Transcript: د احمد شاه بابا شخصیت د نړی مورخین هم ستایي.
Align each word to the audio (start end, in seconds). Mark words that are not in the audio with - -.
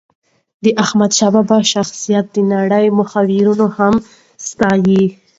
د 0.63 0.65
احمد 0.83 1.11
شاه 1.17 1.31
بابا 1.35 1.57
شخصیت 1.73 2.25
د 2.31 2.37
نړی 2.53 2.85
مورخین 2.95 3.65
هم 3.77 3.93
ستایي. 4.47 5.03